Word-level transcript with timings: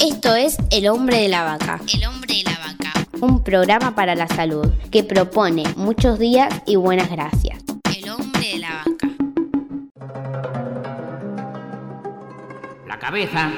Esto 0.00 0.34
es 0.34 0.56
El 0.70 0.88
hombre 0.88 1.18
de 1.18 1.28
la 1.28 1.44
vaca. 1.44 1.80
El 1.92 2.06
hombre 2.06 2.34
de 2.34 2.44
la 2.44 2.58
vaca. 2.58 3.06
Un 3.20 3.44
programa 3.44 3.94
para 3.94 4.14
la 4.14 4.26
salud 4.28 4.66
que 4.90 5.04
propone 5.04 5.64
muchos 5.76 6.18
días 6.18 6.62
y 6.66 6.76
buenas 6.76 7.10
gracias. 7.10 7.62
El 7.94 8.10
hombre 8.10 8.48
de 8.52 8.58
la 8.58 8.84
vaca. 8.84 9.08
La 12.88 12.98
cabeza 12.98 13.50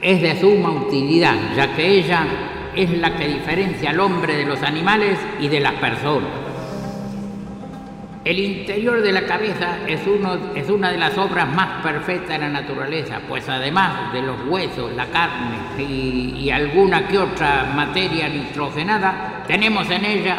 es 0.00 0.22
de 0.22 0.40
suma 0.40 0.70
utilidad, 0.70 1.36
ya 1.56 1.74
que 1.74 1.98
ella 1.98 2.26
es 2.74 2.90
la 2.98 3.16
que 3.16 3.28
diferencia 3.28 3.90
al 3.90 4.00
hombre 4.00 4.36
de 4.36 4.44
los 4.44 4.62
animales 4.62 5.18
y 5.40 5.48
de 5.48 5.60
las 5.60 5.74
personas. 5.74 6.53
El 8.24 8.38
interior 8.38 9.02
de 9.02 9.12
la 9.12 9.26
cabeza 9.26 9.80
es, 9.86 10.00
uno, 10.06 10.38
es 10.54 10.70
una 10.70 10.90
de 10.90 10.96
las 10.96 11.18
obras 11.18 11.46
más 11.54 11.82
perfectas 11.82 12.30
de 12.30 12.38
la 12.38 12.48
naturaleza, 12.48 13.20
pues 13.28 13.46
además 13.50 14.14
de 14.14 14.22
los 14.22 14.46
huesos, 14.48 14.92
la 14.96 15.06
carne 15.08 15.58
y, 15.78 16.48
alguna 16.48 17.06
que 17.06 17.18
otra 17.18 17.70
materia 17.76 18.26
nitrogenada, 18.30 19.44
tenemos 19.46 19.90
en 19.90 20.06
ella 20.06 20.38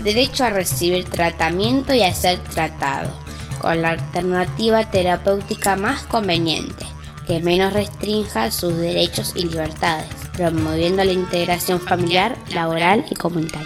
Derecho 0.03 0.43
a 0.43 0.49
recibir 0.49 1.05
tratamiento 1.05 1.93
y 1.93 2.01
a 2.01 2.15
ser 2.15 2.39
tratado 2.39 3.22
con 3.63 3.81
la 3.81 3.91
alternativa 3.91 4.91
terapéutica 4.91 5.77
más 5.77 6.03
conveniente, 6.03 6.85
que 7.25 7.39
menos 7.39 7.71
restrinja 7.71 8.51
sus 8.51 8.75
derechos 8.75 9.31
y 9.37 9.45
libertades, 9.45 10.09
promoviendo 10.33 11.01
la 11.05 11.13
integración 11.13 11.79
familiar, 11.79 12.37
laboral 12.53 13.05
y 13.09 13.15
comunitaria. 13.15 13.65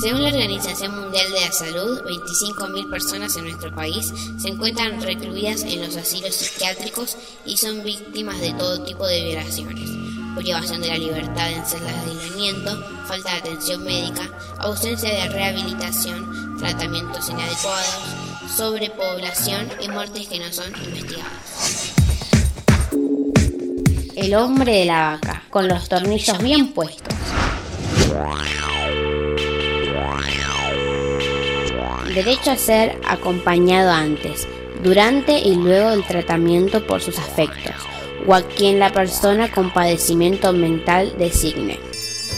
Según 0.00 0.22
la 0.22 0.28
Organización 0.28 1.00
Mundial 1.00 1.32
de 1.32 1.40
la 1.40 1.50
Salud, 1.50 2.02
25.000 2.02 2.88
personas 2.88 3.36
en 3.36 3.44
nuestro 3.46 3.74
país 3.74 4.14
se 4.38 4.48
encuentran 4.50 5.02
recluidas 5.02 5.64
en 5.64 5.80
los 5.80 5.96
asilos 5.96 6.36
psiquiátricos 6.36 7.16
y 7.44 7.56
son 7.56 7.82
víctimas 7.82 8.40
de 8.40 8.52
todo 8.52 8.84
tipo 8.84 9.04
de 9.04 9.24
violaciones 9.24 10.15
privación 10.36 10.82
de 10.82 10.88
la 10.88 10.98
libertad 10.98 11.50
en 11.50 11.64
celdas 11.64 12.04
de 12.04 12.10
aislamiento, 12.10 12.84
falta 13.06 13.32
de 13.32 13.38
atención 13.38 13.82
médica, 13.82 14.22
ausencia 14.58 15.08
de 15.10 15.28
rehabilitación, 15.30 16.58
tratamientos 16.58 17.28
inadecuados, 17.30 17.98
sobrepoblación 18.54 19.68
y 19.80 19.88
muertes 19.88 20.28
que 20.28 20.38
no 20.38 20.52
son 20.52 20.66
investigadas. 20.84 21.94
El 24.14 24.34
hombre 24.34 24.80
de 24.80 24.84
la 24.84 25.12
vaca, 25.12 25.42
con 25.50 25.68
los 25.68 25.88
tornillos 25.88 26.38
bien 26.42 26.72
puestos. 26.72 27.14
Derecho 32.14 32.50
a 32.50 32.56
ser 32.56 33.00
acompañado 33.06 33.90
antes, 33.90 34.46
durante 34.82 35.38
y 35.38 35.54
luego 35.54 35.90
del 35.90 36.04
tratamiento 36.04 36.86
por 36.86 37.00
sus 37.00 37.18
afectos 37.18 37.95
o 38.26 38.34
a 38.34 38.42
quien 38.42 38.78
la 38.78 38.92
persona 38.92 39.50
con 39.50 39.72
padecimiento 39.72 40.52
mental 40.52 41.14
designe. 41.18 41.78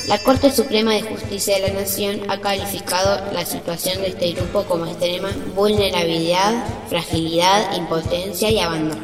La 0.08 0.18
Corte 0.18 0.50
Suprema 0.50 0.92
de 0.92 1.02
Justicia 1.02 1.56
de 1.56 1.68
la 1.68 1.80
Nación 1.80 2.22
ha 2.28 2.40
calificado 2.40 3.30
la 3.30 3.44
situación 3.44 4.00
de 4.00 4.08
este 4.08 4.32
grupo 4.32 4.64
como 4.64 4.86
extrema 4.86 5.28
vulnerabilidad, 5.54 6.64
fragilidad, 6.88 7.76
impotencia 7.76 8.50
y 8.50 8.58
abandono. 8.58 9.02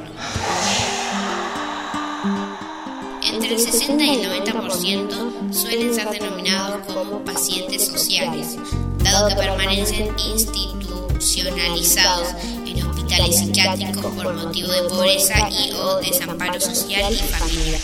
Entre 3.31 3.53
el 3.53 3.59
60 3.59 4.03
y 4.03 4.21
el 4.21 4.47
90% 4.47 5.53
suelen 5.53 5.95
ser 5.95 6.09
denominados 6.09 6.87
como 6.87 7.23
pacientes 7.23 7.87
sociales, 7.87 8.56
dado 9.03 9.29
que 9.29 9.35
permanecen 9.35 10.09
institucionalizados 10.17 12.29
psiquiátricos 13.22 14.12
por 14.14 14.34
motivo 14.34 14.69
de 14.72 14.88
pobreza 14.88 15.48
y 15.50 15.72
o 15.72 16.00
desamparo 16.00 16.60
social 16.60 17.12
y 17.12 17.16
familiar. 17.16 17.80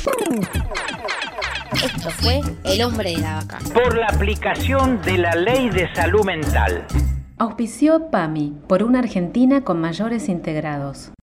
Esto 1.72 2.10
fue 2.10 2.40
El 2.64 2.82
hombre 2.82 3.12
de 3.12 3.18
la 3.18 3.36
vaca. 3.36 3.58
Por 3.72 3.96
la 3.96 4.06
aplicación 4.06 5.00
de 5.02 5.18
la 5.18 5.34
ley 5.34 5.70
de 5.70 5.92
salud 5.94 6.24
mental. 6.24 6.86
Auspició 7.38 8.10
PAMI 8.10 8.54
por 8.68 8.82
una 8.82 8.98
Argentina 8.98 9.62
con 9.62 9.80
mayores 9.80 10.28
integrados. 10.28 11.10